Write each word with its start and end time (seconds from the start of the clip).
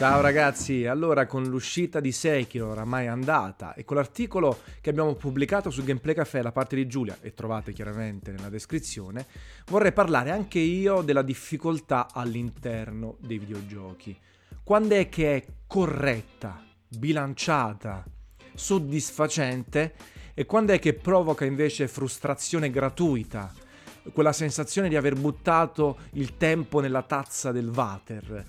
Ciao 0.00 0.22
ragazzi, 0.22 0.86
allora 0.86 1.26
con 1.26 1.44
l'uscita 1.44 2.00
di 2.00 2.10
Sekiro 2.10 2.68
oramai 2.68 3.06
andata 3.06 3.74
e 3.74 3.84
con 3.84 3.96
l'articolo 3.96 4.60
che 4.80 4.88
abbiamo 4.88 5.12
pubblicato 5.12 5.68
su 5.68 5.84
Gameplay 5.84 6.14
Café 6.14 6.40
la 6.40 6.52
parte 6.52 6.74
di 6.74 6.86
Giulia 6.86 7.18
e 7.20 7.34
trovate 7.34 7.74
chiaramente 7.74 8.30
nella 8.32 8.48
descrizione, 8.48 9.26
vorrei 9.66 9.92
parlare 9.92 10.30
anche 10.30 10.58
io 10.58 11.02
della 11.02 11.20
difficoltà 11.20 12.08
all'interno 12.14 13.18
dei 13.20 13.36
videogiochi. 13.36 14.18
Quando 14.64 14.94
è 14.94 15.10
che 15.10 15.36
è 15.36 15.44
corretta, 15.66 16.64
bilanciata, 16.88 18.02
soddisfacente 18.54 19.92
e 20.32 20.46
quando 20.46 20.72
è 20.72 20.78
che 20.78 20.94
provoca 20.94 21.44
invece 21.44 21.88
frustrazione 21.88 22.70
gratuita, 22.70 23.52
quella 24.14 24.32
sensazione 24.32 24.88
di 24.88 24.96
aver 24.96 25.14
buttato 25.14 25.98
il 26.12 26.38
tempo 26.38 26.80
nella 26.80 27.02
tazza 27.02 27.52
del 27.52 27.68
water 27.68 28.44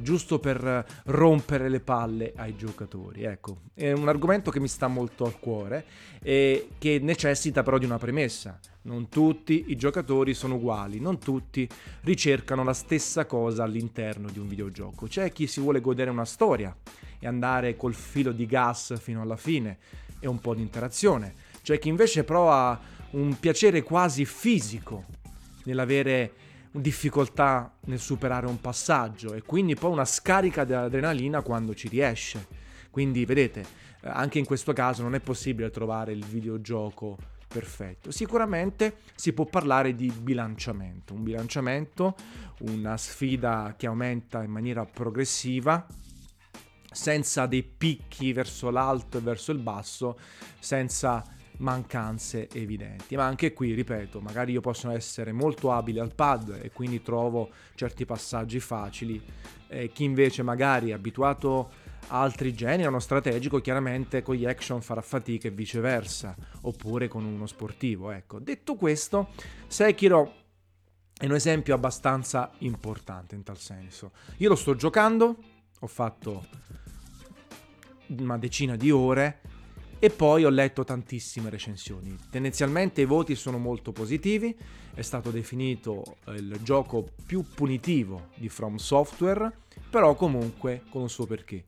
giusto 0.00 0.38
per 0.38 0.84
rompere 1.04 1.68
le 1.68 1.80
palle 1.80 2.32
ai 2.36 2.56
giocatori. 2.56 3.24
Ecco, 3.24 3.58
è 3.74 3.92
un 3.92 4.08
argomento 4.08 4.50
che 4.50 4.60
mi 4.60 4.68
sta 4.68 4.88
molto 4.88 5.24
al 5.24 5.38
cuore 5.38 5.84
e 6.22 6.68
che 6.78 6.98
necessita 7.00 7.62
però 7.62 7.78
di 7.78 7.84
una 7.84 7.98
premessa. 7.98 8.58
Non 8.82 9.08
tutti 9.08 9.64
i 9.68 9.76
giocatori 9.76 10.32
sono 10.34 10.54
uguali, 10.56 11.00
non 11.00 11.18
tutti 11.18 11.68
ricercano 12.02 12.62
la 12.62 12.72
stessa 12.72 13.26
cosa 13.26 13.64
all'interno 13.64 14.30
di 14.30 14.38
un 14.38 14.46
videogioco. 14.46 15.06
C'è 15.06 15.32
chi 15.32 15.46
si 15.46 15.60
vuole 15.60 15.80
godere 15.80 16.10
una 16.10 16.24
storia 16.24 16.74
e 17.18 17.26
andare 17.26 17.76
col 17.76 17.94
filo 17.94 18.32
di 18.32 18.46
gas 18.46 18.98
fino 19.00 19.22
alla 19.22 19.36
fine 19.36 19.78
e 20.20 20.28
un 20.28 20.38
po' 20.40 20.54
di 20.54 20.62
interazione. 20.62 21.34
C'è 21.62 21.78
chi 21.78 21.88
invece 21.88 22.22
prova 22.22 22.78
un 23.10 23.38
piacere 23.38 23.82
quasi 23.82 24.24
fisico 24.24 25.04
nell'avere 25.64 26.32
difficoltà 26.80 27.76
nel 27.86 27.98
superare 27.98 28.46
un 28.46 28.60
passaggio 28.60 29.34
e 29.34 29.42
quindi 29.42 29.74
poi 29.74 29.92
una 29.92 30.04
scarica 30.04 30.64
di 30.64 30.72
adrenalina 30.72 31.42
quando 31.42 31.74
ci 31.74 31.88
riesce. 31.88 32.46
Quindi 32.90 33.24
vedete, 33.24 33.60
eh, 33.60 34.08
anche 34.08 34.38
in 34.38 34.44
questo 34.44 34.72
caso 34.72 35.02
non 35.02 35.14
è 35.14 35.20
possibile 35.20 35.70
trovare 35.70 36.12
il 36.12 36.24
videogioco 36.24 37.16
perfetto. 37.46 38.10
Sicuramente 38.10 38.98
si 39.14 39.32
può 39.32 39.44
parlare 39.44 39.94
di 39.94 40.10
bilanciamento, 40.10 41.14
un 41.14 41.22
bilanciamento, 41.22 42.14
una 42.60 42.96
sfida 42.96 43.74
che 43.76 43.86
aumenta 43.86 44.42
in 44.42 44.50
maniera 44.50 44.84
progressiva 44.84 45.86
senza 46.90 47.46
dei 47.46 47.62
picchi 47.62 48.32
verso 48.32 48.70
l'alto 48.70 49.18
e 49.18 49.20
verso 49.20 49.52
il 49.52 49.58
basso, 49.58 50.18
senza 50.58 51.22
mancanze 51.58 52.48
evidenti. 52.52 53.16
Ma 53.16 53.24
anche 53.24 53.52
qui, 53.52 53.72
ripeto, 53.74 54.20
magari 54.20 54.52
io 54.52 54.60
posso 54.60 54.90
essere 54.90 55.32
molto 55.32 55.72
abile 55.72 56.00
al 56.00 56.14
pad 56.14 56.60
e 56.62 56.70
quindi 56.70 57.02
trovo 57.02 57.50
certi 57.74 58.04
passaggi 58.04 58.60
facili, 58.60 59.22
eh, 59.68 59.90
chi 59.92 60.04
invece 60.04 60.42
magari 60.42 60.90
è 60.90 60.92
abituato 60.92 61.84
a 62.08 62.20
altri 62.20 62.54
generi, 62.54 62.84
a 62.84 62.88
uno 62.88 63.00
strategico, 63.00 63.60
chiaramente 63.60 64.22
con 64.22 64.34
gli 64.34 64.44
action 64.44 64.80
farà 64.80 65.00
fatica 65.00 65.48
e 65.48 65.50
viceversa, 65.50 66.36
oppure 66.62 67.08
con 67.08 67.24
uno 67.24 67.46
sportivo. 67.46 68.10
Ecco, 68.10 68.38
detto 68.38 68.74
questo, 68.76 69.30
Sekiro 69.66 70.44
è 71.18 71.24
un 71.24 71.34
esempio 71.34 71.74
abbastanza 71.74 72.52
importante 72.58 73.34
in 73.34 73.42
tal 73.42 73.58
senso. 73.58 74.12
Io 74.38 74.48
lo 74.48 74.54
sto 74.54 74.76
giocando, 74.76 75.36
ho 75.80 75.86
fatto 75.86 76.46
una 78.08 78.38
decina 78.38 78.76
di 78.76 78.90
ore, 78.90 79.40
e 79.98 80.10
poi 80.10 80.44
ho 80.44 80.50
letto 80.50 80.84
tantissime 80.84 81.50
recensioni. 81.50 82.16
Tendenzialmente 82.30 83.00
i 83.00 83.06
voti 83.06 83.34
sono 83.34 83.58
molto 83.58 83.92
positivi, 83.92 84.54
è 84.94 85.02
stato 85.02 85.30
definito 85.30 86.16
eh, 86.26 86.32
il 86.34 86.58
gioco 86.62 87.08
più 87.24 87.44
punitivo 87.54 88.28
di 88.36 88.48
From 88.48 88.76
Software, 88.76 89.50
però 89.88 90.14
comunque 90.14 90.82
con 90.90 91.02
un 91.02 91.08
suo 91.08 91.26
perché. 91.26 91.64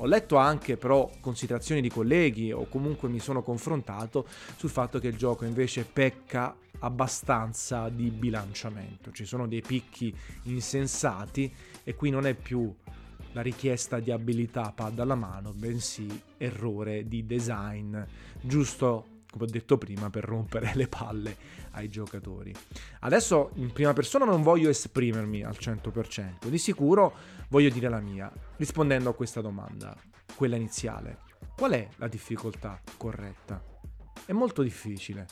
Ho 0.00 0.06
letto 0.06 0.36
anche 0.36 0.76
però 0.76 1.10
considerazioni 1.20 1.80
di 1.80 1.88
colleghi 1.88 2.52
o 2.52 2.68
comunque 2.68 3.08
mi 3.08 3.18
sono 3.18 3.42
confrontato 3.42 4.28
sul 4.56 4.70
fatto 4.70 5.00
che 5.00 5.08
il 5.08 5.16
gioco 5.16 5.44
invece 5.44 5.84
pecca 5.84 6.56
abbastanza 6.80 7.88
di 7.88 8.08
bilanciamento, 8.10 9.10
ci 9.10 9.24
sono 9.24 9.48
dei 9.48 9.60
picchi 9.60 10.14
insensati 10.44 11.52
e 11.82 11.96
qui 11.96 12.10
non 12.10 12.26
è 12.26 12.34
più 12.34 12.72
la 13.32 13.42
richiesta 13.42 14.00
di 14.00 14.10
abilità 14.10 14.72
pad 14.74 14.98
alla 14.98 15.14
mano, 15.14 15.52
bensì 15.52 16.08
errore 16.36 17.06
di 17.06 17.26
design, 17.26 17.96
giusto 18.40 19.16
come 19.30 19.44
ho 19.44 19.48
detto 19.48 19.76
prima, 19.76 20.10
per 20.10 20.24
rompere 20.24 20.72
le 20.76 20.88
palle 20.88 21.36
ai 21.72 21.88
giocatori. 21.88 22.54
Adesso 23.00 23.50
in 23.54 23.72
prima 23.72 23.92
persona 23.92 24.24
non 24.24 24.42
voglio 24.42 24.68
esprimermi 24.68 25.42
al 25.42 25.56
100%, 25.58 26.48
di 26.48 26.58
sicuro 26.58 27.14
voglio 27.48 27.70
dire 27.70 27.88
la 27.88 28.00
mia, 28.00 28.32
rispondendo 28.56 29.10
a 29.10 29.14
questa 29.14 29.40
domanda, 29.40 29.96
quella 30.34 30.56
iniziale. 30.56 31.26
Qual 31.56 31.72
è 31.72 31.88
la 31.96 32.08
difficoltà 32.08 32.80
corretta? 32.96 33.62
È 34.24 34.32
molto 34.32 34.62
difficile. 34.62 35.26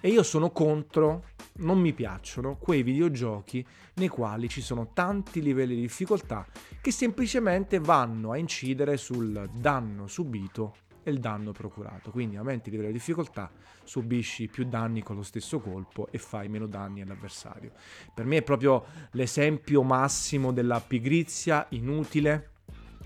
E 0.00 0.08
io 0.08 0.22
sono 0.22 0.50
contro 0.50 1.24
non 1.58 1.78
mi 1.78 1.92
piacciono 1.92 2.56
quei 2.56 2.82
videogiochi 2.82 3.64
nei 3.94 4.08
quali 4.08 4.48
ci 4.48 4.60
sono 4.60 4.90
tanti 4.92 5.40
livelli 5.40 5.74
di 5.74 5.82
difficoltà 5.82 6.46
che 6.80 6.90
semplicemente 6.90 7.78
vanno 7.78 8.32
a 8.32 8.36
incidere 8.36 8.96
sul 8.96 9.48
danno 9.52 10.06
subito 10.08 10.76
e 11.04 11.10
il 11.10 11.20
danno 11.20 11.52
procurato. 11.52 12.10
Quindi 12.10 12.36
aumenti 12.36 12.68
il 12.68 12.76
livello 12.76 12.90
di 12.90 12.98
difficoltà, 12.98 13.50
subisci 13.84 14.48
più 14.48 14.64
danni 14.64 15.02
con 15.02 15.16
lo 15.16 15.22
stesso 15.22 15.60
colpo 15.60 16.08
e 16.10 16.18
fai 16.18 16.48
meno 16.48 16.66
danni 16.66 17.02
all'avversario. 17.02 17.72
Per 18.12 18.24
me 18.24 18.38
è 18.38 18.42
proprio 18.42 18.84
l'esempio 19.12 19.82
massimo 19.82 20.52
della 20.52 20.80
pigrizia 20.80 21.66
inutile, 21.70 22.50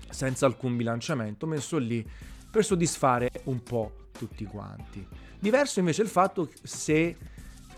senza 0.09 0.45
alcun 0.45 0.75
bilanciamento, 0.75 1.45
messo 1.45 1.77
lì 1.77 2.07
per 2.49 2.63
soddisfare 2.63 3.29
un 3.43 3.61
po' 3.61 4.07
tutti 4.17 4.45
quanti. 4.45 5.05
Diverso 5.37 5.79
invece 5.79 6.01
il 6.01 6.07
fatto 6.07 6.49
se 6.63 7.15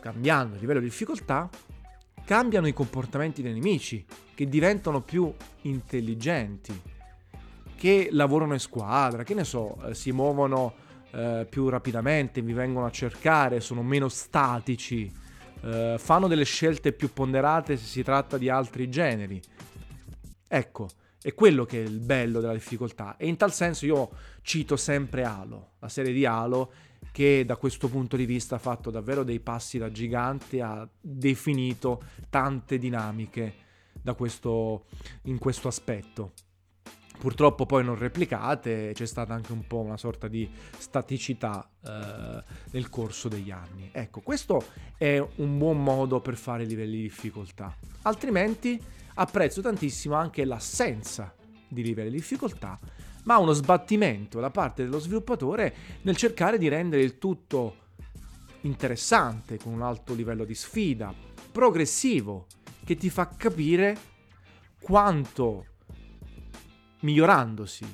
cambiando 0.02 0.56
il 0.56 0.60
livello 0.60 0.80
di 0.80 0.86
difficoltà, 0.86 1.50
cambiano 2.26 2.68
i 2.68 2.74
comportamenti 2.74 3.42
dei 3.42 3.54
nemici, 3.54 4.06
che 4.36 4.50
diventano 4.50 5.02
più 5.02 5.34
intelligenti, 5.62 6.82
che 7.76 8.10
lavorano 8.12 8.54
in 8.54 8.60
squadra, 8.60 9.24
che 9.24 9.34
ne 9.34 9.44
so, 9.44 9.78
eh, 9.86 9.96
si 9.96 10.12
muovono 10.12 10.74
eh, 11.12 11.48
più 11.50 11.70
rapidamente, 11.70 12.42
vi 12.42 12.54
vengono 12.54 12.86
a 12.86 12.92
cercare, 12.92 13.60
sono 13.60 13.84
meno 13.84 14.10
statici, 14.10 15.12
eh, 15.62 15.96
fanno 15.98 16.28
delle 16.28 16.44
scelte 16.44 16.92
più 16.92 17.14
ponderate 17.14 17.78
se 17.78 17.86
si 17.86 18.04
tratta 18.04 18.38
di 18.38 18.50
altri 18.50 18.90
generi. 18.90 19.42
Ecco, 20.48 20.90
è 21.22 21.34
quello 21.34 21.66
che 21.66 21.84
è 21.84 21.86
il 21.86 22.00
bello 22.00 22.40
della 22.40 22.54
difficoltà. 22.54 23.16
E 23.18 23.28
in 23.28 23.38
tal 23.38 23.54
senso 23.54 23.86
io 23.86 24.10
cito 24.42 24.76
sempre 24.76 25.24
Halo, 25.24 25.74
la 25.80 25.90
serie 25.90 26.14
di 26.14 26.26
Halo, 26.26 26.72
che 27.12 27.44
da 27.46 27.56
questo 27.58 27.88
punto 27.90 28.16
di 28.16 28.26
vista 28.26 28.56
ha 28.56 28.60
fatto 28.60 28.90
davvero 28.92 29.24
dei 29.24 29.40
passi 29.40 29.78
da 29.78 29.92
gigante, 29.92 30.62
ha 30.62 30.88
definito 31.00 32.04
tante 32.30 32.78
dinamiche 32.78 33.54
questo, 34.16 34.86
in 35.24 35.38
questo 35.38 35.68
aspetto. 35.68 36.34
Purtroppo 37.20 37.68
poi 37.68 37.84
non 37.84 38.00
replicate, 38.00 38.94
c'è 38.96 39.06
stata 39.06 39.34
anche 39.34 39.52
un 39.52 39.68
po' 39.68 39.80
una 39.80 39.98
sorta 39.98 40.28
di 40.28 40.50
staticità 40.78 41.70
eh, 41.86 42.44
nel 42.72 42.90
corso 42.90 43.28
degli 43.28 43.52
anni. 43.52 43.90
Ecco, 43.92 44.22
questo 44.22 44.66
è 44.98 45.24
un 45.36 45.58
buon 45.58 45.84
modo 45.84 46.20
per 46.20 46.36
fare 46.36 46.64
livelli 46.64 46.96
di 46.96 47.02
difficoltà. 47.04 47.76
Altrimenti 48.04 48.82
apprezzo 49.16 49.62
tantissimo 49.62 50.16
anche 50.16 50.46
l'assenza 50.46 51.36
di 51.68 51.84
livelli 51.84 52.10
di 52.10 52.18
difficoltà 52.18 52.80
ma 53.24 53.38
uno 53.38 53.54
sbattimento 53.54 54.40
da 54.40 54.50
parte 54.50 54.84
dello 54.84 55.00
sviluppatore 55.00 55.76
nel 56.02 56.16
cercare 56.16 56.58
di 56.58 56.68
rendere 56.68 57.04
il 57.04 57.18
tutto 57.18 57.78
interessante, 58.62 59.58
con 59.58 59.74
un 59.74 59.82
alto 59.82 60.14
livello 60.14 60.46
di 60.46 60.56
sfida, 60.56 61.14
progressivo, 61.52 62.48
che 62.84 62.96
ti 62.96 63.10
fa 63.10 63.28
capire 63.28 63.98
quanto 64.82 65.66
migliorandosi, 67.02 67.86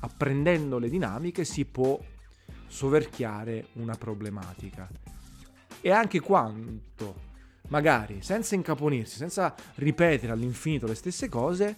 apprendendo 0.00 0.78
le 0.78 0.88
dinamiche, 0.88 1.44
si 1.44 1.64
può 1.64 1.98
soverchiare 2.66 3.68
una 3.74 3.94
problematica. 3.96 4.88
E 5.80 5.90
anche 5.90 6.20
quanto, 6.20 7.32
magari, 7.68 8.22
senza 8.22 8.54
incaponirsi, 8.54 9.16
senza 9.16 9.54
ripetere 9.76 10.32
all'infinito 10.32 10.86
le 10.86 10.94
stesse 10.94 11.28
cose, 11.28 11.76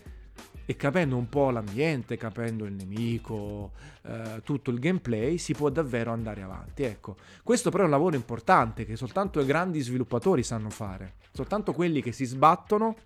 e 0.66 0.76
capendo 0.76 1.16
un 1.16 1.28
po' 1.28 1.50
l'ambiente, 1.50 2.16
capendo 2.16 2.64
il 2.64 2.72
nemico, 2.72 3.70
eh, 4.02 4.42
tutto 4.44 4.70
il 4.70 4.80
gameplay, 4.80 5.38
si 5.38 5.54
può 5.54 5.70
davvero 5.70 6.12
andare 6.12 6.42
avanti. 6.42 6.82
Ecco, 6.82 7.16
questo 7.44 7.70
però 7.70 7.84
è 7.84 7.86
un 7.86 7.92
lavoro 7.92 8.16
importante 8.16 8.84
che 8.84 8.96
soltanto 8.96 9.40
i 9.40 9.46
grandi 9.46 9.80
sviluppatori 9.80 10.42
sanno 10.42 10.68
fare, 10.68 11.14
soltanto 11.32 11.72
quelli 11.72 12.02
che 12.02 12.10
si 12.10 12.24
sbattono 12.24 12.96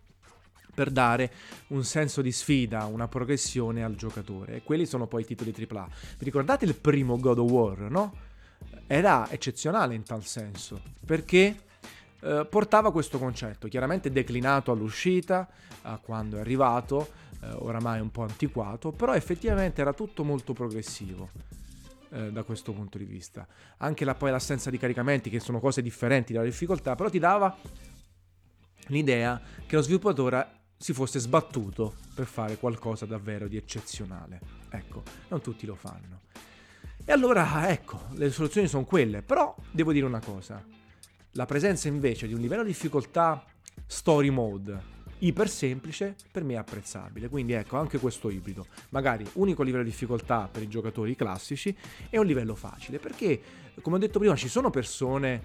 per 0.74 0.90
dare 0.90 1.30
un 1.68 1.84
senso 1.84 2.22
di 2.22 2.32
sfida, 2.32 2.86
una 2.86 3.08
progressione 3.08 3.84
al 3.84 3.94
giocatore. 3.94 4.56
E 4.56 4.62
quelli 4.62 4.86
sono 4.86 5.06
poi 5.06 5.22
i 5.22 5.26
titoli 5.26 5.54
AAA. 5.54 5.88
Vi 6.18 6.24
ricordate 6.24 6.64
il 6.64 6.74
primo 6.74 7.18
God 7.18 7.38
of 7.38 7.50
War, 7.50 7.78
no? 7.90 8.14
Era 8.86 9.28
eccezionale 9.30 9.94
in 9.94 10.02
tal 10.02 10.24
senso, 10.24 10.80
perché 11.04 11.64
eh, 12.20 12.46
portava 12.48 12.92
questo 12.92 13.18
concetto, 13.18 13.68
chiaramente 13.68 14.10
declinato 14.10 14.72
all'uscita, 14.72 15.48
a 15.82 15.98
quando 15.98 16.36
è 16.36 16.40
arrivato, 16.40 17.08
eh, 17.42 17.50
oramai 17.52 18.00
un 18.00 18.10
po' 18.10 18.22
antiquato, 18.22 18.92
però 18.92 19.14
effettivamente 19.14 19.81
era 19.81 19.92
tutto 19.92 20.25
molto 20.25 20.52
progressivo 20.52 21.31
eh, 22.10 22.31
da 22.31 22.42
questo 22.42 22.72
punto 22.72 22.98
di 22.98 23.04
vista. 23.04 23.46
Anche 23.78 24.04
la, 24.04 24.14
poi 24.14 24.31
l'assenza 24.31 24.70
di 24.70 24.78
caricamenti, 24.78 25.31
che 25.31 25.40
sono 25.40 25.60
cose 25.60 25.82
differenti 25.82 26.32
dalla 26.32 26.44
difficoltà, 26.44 26.94
però 26.94 27.08
ti 27.08 27.19
dava 27.19 27.56
l'idea 28.87 29.40
che 29.66 29.76
lo 29.76 29.82
sviluppatore 29.82 30.58
si 30.76 30.92
fosse 30.92 31.19
sbattuto 31.19 31.94
per 32.14 32.26
fare 32.26 32.56
qualcosa 32.56 33.06
davvero 33.06 33.48
di 33.48 33.56
eccezionale. 33.56 34.40
Ecco, 34.70 35.02
non 35.28 35.40
tutti 35.40 35.66
lo 35.66 35.75
fanno. 35.75 36.20
E 37.04 37.12
allora, 37.12 37.69
ecco, 37.70 38.06
le 38.12 38.31
soluzioni 38.31 38.66
sono 38.66 38.84
quelle, 38.84 39.22
però 39.22 39.54
devo 39.70 39.93
dire 39.93 40.06
una 40.06 40.20
cosa. 40.20 40.64
La 41.32 41.46
presenza 41.46 41.88
invece 41.88 42.26
di 42.26 42.34
un 42.34 42.40
livello 42.40 42.62
di 42.62 42.69
difficoltà 42.69 43.44
story 43.86 44.31
mode 44.31 44.98
iper 45.20 45.49
semplice 45.49 46.14
per 46.31 46.44
me 46.44 46.56
apprezzabile. 46.56 47.28
Quindi 47.28 47.52
ecco 47.52 47.78
anche 47.78 47.99
questo 47.99 48.31
ibrido. 48.31 48.67
Magari 48.90 49.26
unico 49.34 49.62
livello 49.62 49.84
di 49.84 49.90
difficoltà 49.90 50.49
per 50.50 50.62
i 50.62 50.69
giocatori 50.69 51.17
classici 51.17 51.75
e 52.08 52.19
un 52.19 52.26
livello 52.26 52.55
facile. 52.55 52.99
Perché, 52.99 53.40
come 53.82 53.96
ho 53.96 53.99
detto 53.99 54.19
prima, 54.19 54.37
ci 54.37 54.49
sono 54.49 54.70
persone 54.70 55.43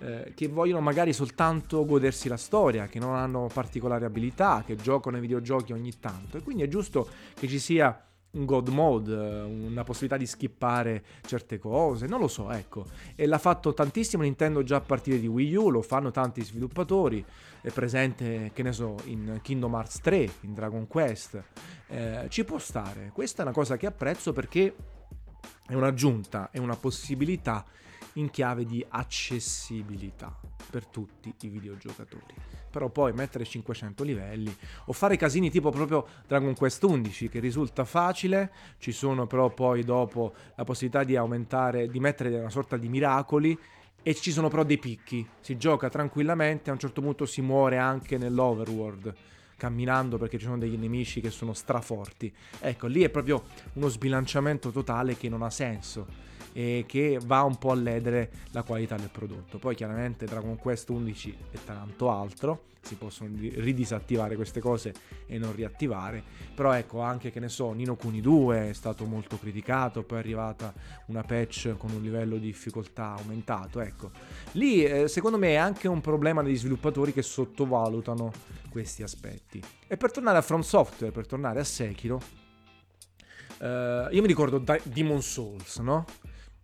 eh, 0.00 0.32
che 0.34 0.48
vogliono 0.48 0.80
magari 0.80 1.12
soltanto 1.12 1.84
godersi 1.84 2.28
la 2.28 2.36
storia, 2.36 2.86
che 2.86 2.98
non 2.98 3.14
hanno 3.14 3.48
particolari 3.52 4.04
abilità, 4.04 4.62
che 4.66 4.76
giocano 4.76 5.16
ai 5.16 5.22
videogiochi 5.22 5.72
ogni 5.72 5.98
tanto. 5.98 6.38
E 6.38 6.42
quindi 6.42 6.62
è 6.62 6.68
giusto 6.68 7.08
che 7.34 7.48
ci 7.48 7.58
sia 7.58 8.06
un 8.32 8.44
god 8.44 8.68
mode, 8.68 9.14
una 9.14 9.84
possibilità 9.84 10.16
di 10.16 10.26
skippare 10.26 11.04
certe 11.26 11.58
cose, 11.58 12.06
non 12.06 12.20
lo 12.20 12.28
so, 12.28 12.50
ecco. 12.50 12.86
E 13.14 13.26
l'ha 13.26 13.38
fatto 13.38 13.74
tantissimo 13.74 14.22
Nintendo 14.22 14.62
già 14.62 14.76
a 14.76 14.80
partire 14.80 15.18
di 15.18 15.26
Wii 15.26 15.54
U, 15.56 15.70
lo 15.70 15.82
fanno 15.82 16.10
tanti 16.10 16.42
sviluppatori, 16.42 17.24
è 17.60 17.70
presente, 17.70 18.50
che 18.54 18.62
ne 18.62 18.72
so, 18.72 18.96
in 19.04 19.40
Kingdom 19.42 19.74
Hearts 19.74 20.00
3, 20.00 20.30
in 20.40 20.54
Dragon 20.54 20.86
Quest. 20.86 21.42
Eh, 21.88 22.26
ci 22.28 22.44
può 22.44 22.58
stare. 22.58 23.10
Questa 23.12 23.42
è 23.42 23.44
una 23.44 23.54
cosa 23.54 23.76
che 23.76 23.86
apprezzo 23.86 24.32
perché 24.32 24.74
è 25.66 25.74
un'aggiunta, 25.74 26.50
è 26.50 26.58
una 26.58 26.76
possibilità 26.76 27.64
in 28.14 28.30
chiave 28.30 28.64
di 28.64 28.84
accessibilità 28.88 30.38
per 30.70 30.86
tutti 30.86 31.34
i 31.42 31.48
videogiocatori. 31.48 32.34
Però 32.70 32.88
poi 32.88 33.12
mettere 33.12 33.44
500 33.44 34.02
livelli 34.04 34.54
o 34.86 34.92
fare 34.92 35.16
casini 35.16 35.50
tipo 35.50 35.70
proprio 35.70 36.06
Dragon 36.26 36.54
Quest 36.54 36.82
11 36.82 37.28
che 37.28 37.40
risulta 37.40 37.84
facile, 37.84 38.52
ci 38.78 38.92
sono 38.92 39.26
però 39.26 39.50
poi 39.50 39.84
dopo 39.84 40.32
la 40.54 40.64
possibilità 40.64 41.04
di 41.04 41.16
aumentare, 41.16 41.88
di 41.88 42.00
mettere 42.00 42.38
una 42.38 42.50
sorta 42.50 42.76
di 42.76 42.88
miracoli 42.88 43.58
e 44.02 44.14
ci 44.14 44.32
sono 44.32 44.48
però 44.48 44.64
dei 44.64 44.78
picchi, 44.78 45.26
si 45.40 45.56
gioca 45.56 45.88
tranquillamente, 45.88 46.70
a 46.70 46.72
un 46.72 46.78
certo 46.78 47.00
punto 47.00 47.24
si 47.24 47.40
muore 47.40 47.78
anche 47.78 48.18
nell'overworld 48.18 49.14
camminando 49.62 50.18
perché 50.18 50.38
ci 50.38 50.44
sono 50.46 50.58
degli 50.58 50.76
nemici 50.76 51.20
che 51.20 51.30
sono 51.30 51.52
straforti. 51.52 52.34
Ecco, 52.58 52.88
lì 52.88 53.02
è 53.02 53.10
proprio 53.10 53.44
uno 53.74 53.86
sbilanciamento 53.86 54.72
totale 54.72 55.16
che 55.16 55.28
non 55.28 55.42
ha 55.42 55.50
senso 55.50 56.31
e 56.52 56.84
che 56.86 57.18
va 57.24 57.42
un 57.42 57.56
po' 57.56 57.70
a 57.70 57.74
ledere 57.74 58.30
la 58.52 58.62
qualità 58.62 58.96
del 58.96 59.10
prodotto. 59.10 59.58
Poi 59.58 59.74
chiaramente 59.74 60.26
Dragon 60.26 60.56
Quest 60.56 60.88
11 60.90 61.36
e 61.50 61.58
tanto 61.64 62.10
altro, 62.10 62.70
si 62.82 62.96
possono 62.96 63.30
ridisattivare 63.38 64.34
queste 64.34 64.60
cose 64.60 64.92
e 65.26 65.38
non 65.38 65.54
riattivare, 65.54 66.22
però 66.54 66.72
ecco 66.72 67.00
anche 67.00 67.30
che 67.30 67.38
ne 67.38 67.48
so, 67.48 67.72
Nino 67.72 67.94
Kuni 67.94 68.20
2 68.20 68.70
è 68.70 68.72
stato 68.72 69.04
molto 69.04 69.38
criticato, 69.38 70.02
poi 70.02 70.18
è 70.18 70.20
arrivata 70.20 70.74
una 71.06 71.22
patch 71.22 71.76
con 71.76 71.92
un 71.92 72.02
livello 72.02 72.36
di 72.36 72.46
difficoltà 72.46 73.14
aumentato, 73.16 73.80
ecco. 73.80 74.10
Lì 74.52 74.84
eh, 74.84 75.08
secondo 75.08 75.38
me 75.38 75.50
è 75.50 75.56
anche 75.56 75.86
un 75.86 76.00
problema 76.00 76.42
degli 76.42 76.56
sviluppatori 76.56 77.12
che 77.12 77.22
sottovalutano 77.22 78.32
questi 78.68 79.02
aspetti. 79.02 79.62
E 79.86 79.96
per 79.96 80.10
tornare 80.10 80.38
a 80.38 80.42
From 80.42 80.62
Software, 80.62 81.12
per 81.12 81.26
tornare 81.26 81.60
a 81.60 81.64
Sekiro, 81.64 82.40
Uh, 83.62 84.08
io 84.10 84.22
mi 84.22 84.26
ricordo 84.26 84.60
Demon 84.82 85.22
Souls, 85.22 85.76
no? 85.78 86.04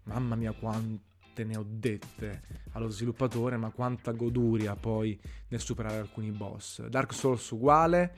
Mamma 0.08 0.36
mia 0.36 0.52
quante 0.52 1.44
ne 1.44 1.56
ho 1.56 1.64
dette 1.68 2.42
allo 2.72 2.88
sviluppatore, 2.88 3.58
ma 3.58 3.70
quanta 3.70 4.12
goduria 4.12 4.74
poi 4.74 5.18
nel 5.48 5.60
superare 5.60 5.98
alcuni 5.98 6.30
boss. 6.30 6.86
Dark 6.88 7.12
Souls 7.12 7.50
uguale, 7.50 8.14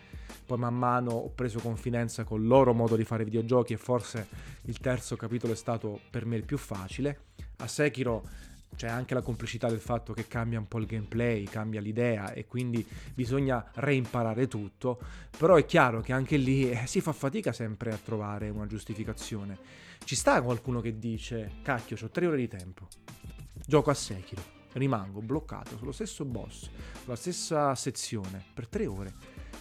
poi 0.46 0.56
man 0.56 0.76
mano 0.76 1.10
ho 1.10 1.30
preso 1.30 1.58
confidenza 1.58 2.22
con 2.22 2.40
il 2.40 2.46
loro 2.46 2.72
modo 2.72 2.94
di 2.94 3.04
fare 3.04 3.24
videogiochi 3.24 3.72
e 3.72 3.76
forse 3.76 4.28
il 4.62 4.78
terzo 4.78 5.16
capitolo 5.16 5.52
è 5.52 5.56
stato 5.56 6.00
per 6.10 6.26
me 6.26 6.36
il 6.36 6.44
più 6.44 6.56
facile. 6.56 7.24
A 7.56 7.66
Sekiro 7.66 8.22
c'è 8.76 8.88
anche 8.88 9.14
la 9.14 9.22
complicità 9.22 9.68
del 9.68 9.80
fatto 9.80 10.12
che 10.12 10.26
cambia 10.26 10.58
un 10.58 10.68
po' 10.68 10.78
il 10.78 10.86
gameplay, 10.86 11.44
cambia 11.44 11.80
l'idea 11.80 12.32
e 12.32 12.46
quindi 12.46 12.86
bisogna 13.14 13.68
reimparare 13.74 14.48
tutto, 14.48 14.98
però 15.36 15.56
è 15.56 15.64
chiaro 15.66 16.00
che 16.00 16.12
anche 16.12 16.36
lì 16.36 16.70
eh, 16.70 16.86
si 16.86 17.00
fa 17.00 17.12
fatica 17.12 17.52
sempre 17.52 17.92
a 17.92 17.98
trovare 17.98 18.48
una 18.48 18.66
giustificazione. 18.66 19.58
Ci 20.02 20.16
sta 20.16 20.40
qualcuno 20.42 20.80
che 20.80 20.98
dice, 20.98 21.56
cacchio, 21.62 21.96
ho 22.00 22.08
tre 22.08 22.26
ore 22.26 22.38
di 22.38 22.48
tempo, 22.48 22.88
gioco 23.66 23.90
a 23.90 23.94
Sekiro, 23.94 24.42
rimango 24.72 25.20
bloccato 25.20 25.76
sullo 25.76 25.92
stesso 25.92 26.24
boss, 26.24 26.70
sulla 27.02 27.16
stessa 27.16 27.74
sezione, 27.74 28.42
per 28.54 28.66
tre 28.66 28.86
ore, 28.86 29.12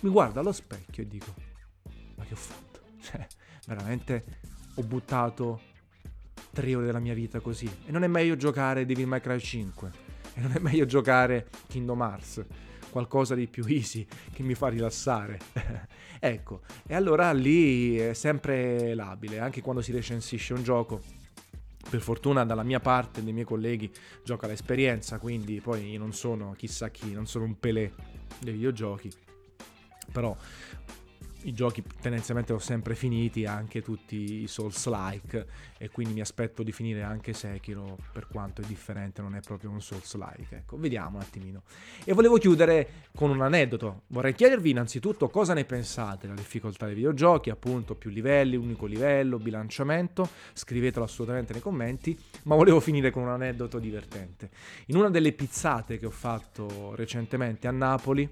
mi 0.01 0.09
guardo 0.09 0.39
allo 0.39 0.53
specchio 0.53 1.03
e 1.03 1.07
dico, 1.07 1.33
ma 2.15 2.23
che 2.23 2.33
ho 2.33 2.37
fatto? 2.37 2.67
Cioè, 3.01 3.25
veramente 3.65 4.39
ho 4.75 4.83
buttato 4.83 5.61
tre 6.59 6.75
ore 6.75 6.85
della 6.85 6.99
mia 6.99 7.13
vita 7.13 7.39
così. 7.39 7.69
E 7.85 7.91
non 7.91 8.03
è 8.03 8.07
meglio 8.07 8.35
giocare 8.35 8.85
Devil 8.85 9.07
May 9.07 9.21
Cry 9.21 9.39
5, 9.39 9.91
e 10.33 10.41
non 10.41 10.51
è 10.53 10.59
meglio 10.59 10.85
giocare 10.85 11.47
Kingdom 11.67 12.01
Hearts, 12.01 12.45
qualcosa 12.89 13.33
di 13.33 13.47
più 13.47 13.63
easy 13.65 14.05
che 14.33 14.43
mi 14.43 14.55
fa 14.55 14.67
rilassare. 14.67 15.39
ecco, 16.19 16.61
e 16.85 16.95
allora 16.95 17.31
lì 17.31 17.95
è 17.97 18.13
sempre 18.13 18.93
labile, 18.93 19.39
anche 19.39 19.61
quando 19.61 19.81
si 19.81 19.93
recensisce 19.93 20.53
un 20.53 20.63
gioco. 20.63 21.01
Per 21.89 22.01
fortuna 22.01 22.45
dalla 22.45 22.63
mia 22.63 22.81
parte, 22.81 23.23
dei 23.23 23.31
miei 23.31 23.45
colleghi, 23.45 23.89
gioca 24.23 24.45
l'esperienza, 24.45 25.17
quindi 25.17 25.61
poi 25.61 25.91
io 25.91 25.97
non 25.97 26.13
sono 26.13 26.53
chissà 26.57 26.89
chi, 26.89 27.13
non 27.13 27.25
sono 27.25 27.45
un 27.45 27.57
pelé 27.57 27.93
dei 28.39 28.53
videogiochi, 28.53 29.09
però 30.11 30.35
i 31.43 31.53
giochi 31.53 31.83
tendenzialmente 32.01 32.53
ho 32.53 32.59
sempre 32.59 32.95
finiti, 32.95 33.45
anche 33.45 33.81
tutti 33.81 34.41
i 34.41 34.47
Souls-like, 34.47 35.45
e 35.77 35.89
quindi 35.89 36.13
mi 36.13 36.21
aspetto 36.21 36.63
di 36.63 36.71
finire 36.71 37.01
anche 37.01 37.33
Sekiro, 37.33 37.97
per 38.11 38.27
quanto 38.27 38.61
è 38.61 38.65
differente, 38.65 39.21
non 39.21 39.35
è 39.35 39.39
proprio 39.39 39.69
un 39.69 39.81
Souls-like. 39.81 40.57
Ecco, 40.57 40.77
vediamo 40.77 41.17
un 41.17 41.21
attimino. 41.21 41.63
E 42.03 42.13
volevo 42.13 42.37
chiudere 42.37 43.07
con 43.15 43.29
un 43.29 43.41
aneddoto. 43.41 44.03
Vorrei 44.07 44.33
chiedervi 44.33 44.71
innanzitutto 44.71 45.29
cosa 45.29 45.53
ne 45.53 45.65
pensate 45.65 46.27
della 46.27 46.39
difficoltà 46.39 46.85
dei 46.85 46.95
videogiochi, 46.95 47.49
appunto 47.49 47.95
più 47.95 48.09
livelli, 48.09 48.55
unico 48.55 48.85
livello, 48.85 49.37
bilanciamento, 49.37 50.27
scrivetelo 50.53 51.05
assolutamente 51.05 51.53
nei 51.53 51.61
commenti, 51.61 52.17
ma 52.43 52.55
volevo 52.55 52.79
finire 52.79 53.11
con 53.11 53.23
un 53.23 53.29
aneddoto 53.29 53.79
divertente. 53.79 54.49
In 54.87 54.97
una 54.97 55.09
delle 55.09 55.31
pizzate 55.31 55.97
che 55.99 56.05
ho 56.05 56.11
fatto 56.11 56.95
recentemente 56.95 57.67
a 57.67 57.71
Napoli, 57.71 58.29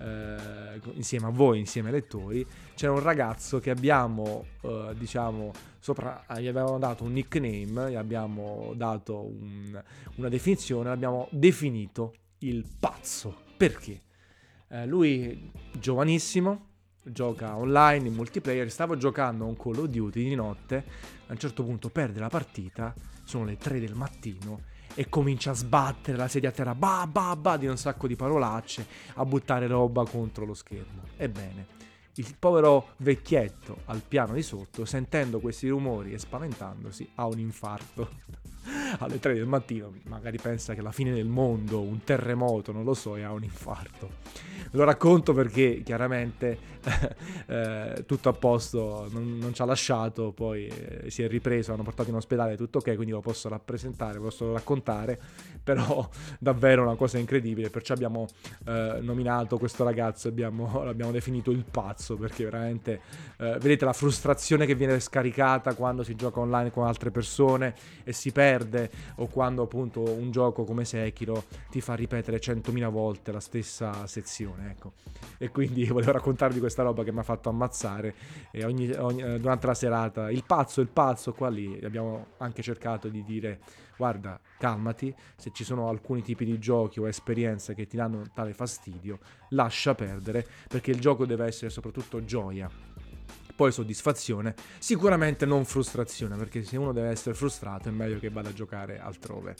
eh, 0.00 0.80
insieme 0.94 1.26
a 1.26 1.30
voi, 1.30 1.58
insieme 1.58 1.88
ai 1.88 1.94
lettori, 1.94 2.46
c'era 2.74 2.92
un 2.92 3.00
ragazzo 3.00 3.58
che 3.58 3.70
abbiamo, 3.70 4.46
eh, 4.62 4.94
diciamo, 4.96 5.52
sopra, 5.78 6.24
gli 6.38 6.46
abbiamo 6.46 6.78
dato 6.78 7.04
un 7.04 7.12
nickname, 7.12 7.90
gli 7.90 7.94
abbiamo 7.94 8.72
dato 8.74 9.20
un, 9.20 9.82
una 10.16 10.28
definizione, 10.28 10.88
l'abbiamo 10.88 11.28
definito 11.30 12.14
il 12.38 12.64
pazzo. 12.78 13.42
Perché? 13.56 14.00
Eh, 14.68 14.86
lui, 14.86 15.50
giovanissimo, 15.72 16.68
gioca 17.02 17.56
online 17.56 18.08
in 18.08 18.14
multiplayer, 18.14 18.70
stavo 18.70 18.96
giocando 18.96 19.44
a 19.44 19.48
un 19.48 19.56
Call 19.56 19.78
of 19.78 19.86
Duty 19.86 20.24
di 20.24 20.34
notte, 20.34 20.84
a 21.26 21.32
un 21.32 21.38
certo 21.38 21.64
punto 21.64 21.90
perde 21.90 22.20
la 22.20 22.28
partita, 22.28 22.94
sono 23.24 23.44
le 23.44 23.56
3 23.56 23.80
del 23.80 23.94
mattino 23.94 24.68
e 24.94 25.08
comincia 25.08 25.50
a 25.50 25.54
sbattere 25.54 26.16
la 26.16 26.28
sedia 26.28 26.48
a 26.48 26.52
terra, 26.52 26.74
ba 26.74 27.06
ba 27.10 27.36
ba 27.36 27.56
di 27.56 27.66
un 27.66 27.76
sacco 27.76 28.06
di 28.06 28.16
parolacce, 28.16 28.86
a 29.14 29.24
buttare 29.24 29.66
roba 29.66 30.04
contro 30.04 30.44
lo 30.44 30.54
schermo. 30.54 31.02
Ebbene, 31.16 31.66
il 32.14 32.34
povero 32.38 32.94
vecchietto 32.98 33.82
al 33.86 34.02
piano 34.06 34.34
di 34.34 34.42
sotto, 34.42 34.84
sentendo 34.84 35.40
questi 35.40 35.68
rumori 35.68 36.12
e 36.12 36.18
spaventandosi, 36.18 37.12
ha 37.14 37.26
un 37.26 37.38
infarto. 37.38 38.10
Alle 38.98 39.18
3 39.18 39.34
del 39.34 39.46
mattino, 39.46 39.92
magari 40.04 40.38
pensa 40.38 40.74
che 40.74 40.82
la 40.82 40.92
fine 40.92 41.12
del 41.12 41.26
mondo, 41.26 41.80
un 41.80 42.02
terremoto, 42.04 42.72
non 42.72 42.84
lo 42.84 42.94
so, 42.94 43.16
e 43.16 43.22
ha 43.22 43.32
un 43.32 43.42
infarto. 43.42 44.48
Lo 44.72 44.84
racconto 44.84 45.32
perché 45.32 45.82
chiaramente 45.82 46.58
eh, 47.46 48.04
tutto 48.06 48.28
a 48.28 48.32
posto, 48.32 49.08
non, 49.10 49.38
non 49.38 49.52
ci 49.52 49.62
ha 49.62 49.64
lasciato, 49.64 50.32
poi 50.32 50.66
eh, 50.66 51.10
si 51.10 51.22
è 51.22 51.28
ripreso, 51.28 51.72
hanno 51.72 51.82
portato 51.82 52.10
in 52.10 52.16
ospedale, 52.16 52.56
tutto 52.56 52.78
ok, 52.78 52.94
quindi 52.94 53.10
lo 53.10 53.20
posso 53.20 53.48
rappresentare, 53.48 54.14
lo 54.14 54.24
posso 54.24 54.52
raccontare, 54.52 55.18
però 55.64 56.08
davvero 56.38 56.82
una 56.82 56.94
cosa 56.94 57.18
incredibile, 57.18 57.70
perciò 57.70 57.94
abbiamo 57.94 58.28
eh, 58.66 58.98
nominato 59.00 59.58
questo 59.58 59.82
ragazzo, 59.82 60.28
abbiamo, 60.28 60.84
l'abbiamo 60.84 61.10
definito 61.10 61.50
il 61.50 61.64
pazzo, 61.68 62.16
perché 62.16 62.44
veramente, 62.44 63.00
eh, 63.38 63.58
vedete 63.58 63.84
la 63.84 63.92
frustrazione 63.92 64.66
che 64.66 64.76
viene 64.76 65.00
scaricata 65.00 65.74
quando 65.74 66.04
si 66.04 66.14
gioca 66.14 66.38
online 66.40 66.70
con 66.70 66.86
altre 66.86 67.10
persone 67.10 67.74
e 68.04 68.12
si 68.12 68.30
perde 68.30 68.49
perde 68.50 68.90
o 69.16 69.28
quando 69.28 69.62
appunto 69.62 70.00
un 70.02 70.30
gioco 70.32 70.64
come 70.64 70.84
Sekiro 70.84 71.44
ti 71.70 71.80
fa 71.80 71.94
ripetere 71.94 72.38
100.000 72.38 72.90
volte 72.90 73.30
la 73.30 73.40
stessa 73.40 74.06
sezione, 74.06 74.70
ecco. 74.70 74.92
E 75.38 75.50
quindi 75.50 75.86
volevo 75.88 76.12
raccontarvi 76.12 76.58
questa 76.58 76.82
roba 76.82 77.04
che 77.04 77.12
mi 77.12 77.20
ha 77.20 77.22
fatto 77.22 77.48
ammazzare 77.48 78.14
e 78.50 78.64
ogni, 78.64 78.90
ogni, 78.90 79.22
eh, 79.22 79.38
durante 79.38 79.66
la 79.66 79.74
serata 79.74 80.30
il 80.30 80.42
pazzo, 80.44 80.80
il 80.80 80.88
pazzo, 80.88 81.32
qua 81.32 81.48
lì 81.48 81.78
abbiamo 81.84 82.26
anche 82.38 82.62
cercato 82.62 83.08
di 83.08 83.22
dire 83.22 83.60
guarda, 83.96 84.40
calmati, 84.58 85.14
se 85.36 85.50
ci 85.52 85.62
sono 85.62 85.90
alcuni 85.90 86.22
tipi 86.22 86.46
di 86.46 86.58
giochi 86.58 87.00
o 87.00 87.06
esperienze 87.06 87.74
che 87.74 87.86
ti 87.86 87.98
danno 87.98 88.22
tale 88.32 88.54
fastidio, 88.54 89.18
lascia 89.50 89.94
perdere 89.94 90.46
perché 90.68 90.90
il 90.90 90.98
gioco 91.00 91.26
deve 91.26 91.44
essere 91.44 91.68
soprattutto 91.68 92.24
gioia 92.24 92.68
poi 93.60 93.72
soddisfazione, 93.72 94.54
sicuramente 94.78 95.44
non 95.44 95.66
frustrazione, 95.66 96.34
perché 96.36 96.64
se 96.64 96.78
uno 96.78 96.92
deve 96.92 97.08
essere 97.10 97.34
frustrato 97.34 97.90
è 97.90 97.92
meglio 97.92 98.18
che 98.18 98.30
vada 98.30 98.48
a 98.48 98.54
giocare 98.54 98.98
altrove. 98.98 99.54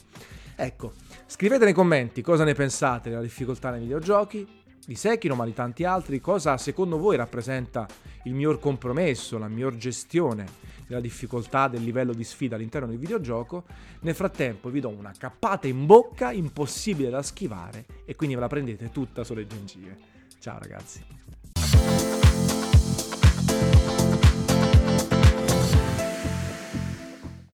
Ecco, 0.55 0.93
scrivete 1.27 1.65
nei 1.65 1.73
commenti 1.75 2.23
cosa 2.23 2.43
ne 2.43 2.55
pensate 2.55 3.11
della 3.11 3.21
difficoltà 3.21 3.69
nei 3.69 3.81
videogiochi, 3.81 4.47
di 4.83 4.95
Sekiro 4.95 5.35
ma 5.35 5.45
di 5.45 5.53
tanti 5.53 5.83
altri, 5.83 6.19
cosa 6.19 6.57
secondo 6.57 6.97
voi 6.97 7.15
rappresenta 7.15 7.85
il 8.23 8.33
miglior 8.33 8.59
compromesso, 8.59 9.37
la 9.37 9.47
miglior 9.47 9.75
gestione 9.75 10.47
della 10.87 10.99
difficoltà 10.99 11.67
del 11.67 11.83
livello 11.83 12.13
di 12.13 12.23
sfida 12.23 12.55
all'interno 12.55 12.87
del 12.87 12.97
videogioco. 12.97 13.65
Nel 13.99 14.15
frattempo 14.15 14.71
vi 14.71 14.79
do 14.79 14.89
una 14.89 15.13
cappata 15.15 15.67
in 15.67 15.85
bocca 15.85 16.31
impossibile 16.31 17.11
da 17.11 17.21
schivare 17.21 17.85
e 18.05 18.15
quindi 18.15 18.33
ve 18.33 18.41
la 18.41 18.47
prendete 18.47 18.89
tutta 18.89 19.23
sulle 19.23 19.45
gengive. 19.45 19.95
Ciao 20.39 20.57
ragazzi. 20.57 21.20